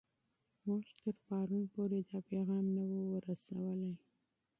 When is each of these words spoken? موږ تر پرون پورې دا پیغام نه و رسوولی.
موږ 0.65 0.83
تر 0.99 1.13
پرون 1.25 1.63
پورې 1.73 1.99
دا 2.09 2.19
پیغام 2.29 2.65
نه 2.75 2.83
و 2.89 2.93
رسوولی. 3.27 3.93